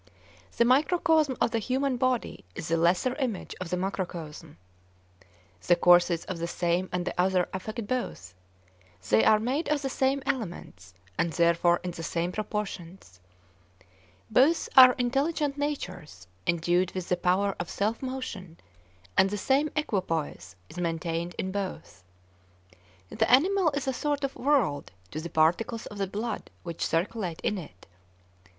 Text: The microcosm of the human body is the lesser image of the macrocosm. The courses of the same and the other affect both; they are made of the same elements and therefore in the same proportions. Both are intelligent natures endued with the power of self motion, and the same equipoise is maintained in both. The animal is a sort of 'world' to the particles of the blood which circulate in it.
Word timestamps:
The 0.57 0.65
microcosm 0.65 1.37
of 1.39 1.51
the 1.51 1.59
human 1.59 1.95
body 1.97 2.43
is 2.55 2.69
the 2.69 2.75
lesser 2.77 3.13
image 3.17 3.53
of 3.61 3.69
the 3.69 3.77
macrocosm. 3.77 4.57
The 5.67 5.75
courses 5.75 6.25
of 6.25 6.39
the 6.39 6.47
same 6.47 6.89
and 6.91 7.05
the 7.05 7.13
other 7.21 7.47
affect 7.53 7.85
both; 7.85 8.33
they 9.11 9.23
are 9.23 9.37
made 9.37 9.69
of 9.69 9.83
the 9.83 9.91
same 9.91 10.23
elements 10.25 10.95
and 11.19 11.31
therefore 11.33 11.79
in 11.83 11.91
the 11.91 12.01
same 12.01 12.31
proportions. 12.31 13.19
Both 14.31 14.69
are 14.75 14.93
intelligent 14.93 15.55
natures 15.59 16.27
endued 16.47 16.93
with 16.95 17.09
the 17.09 17.15
power 17.15 17.55
of 17.59 17.69
self 17.69 18.01
motion, 18.01 18.59
and 19.15 19.29
the 19.29 19.37
same 19.37 19.69
equipoise 19.75 20.55
is 20.67 20.77
maintained 20.79 21.35
in 21.37 21.51
both. 21.51 22.03
The 23.09 23.29
animal 23.29 23.69
is 23.75 23.87
a 23.87 23.93
sort 23.93 24.23
of 24.23 24.35
'world' 24.35 24.93
to 25.11 25.21
the 25.21 25.29
particles 25.29 25.85
of 25.85 25.99
the 25.99 26.07
blood 26.07 26.49
which 26.63 26.83
circulate 26.83 27.39
in 27.41 27.59
it. 27.59 27.85